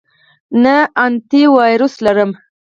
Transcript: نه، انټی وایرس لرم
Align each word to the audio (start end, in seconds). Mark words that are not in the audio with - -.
نه، 0.63 0.75
انټی 1.03 1.43
وایرس 1.55 1.93
لرم 2.05 2.31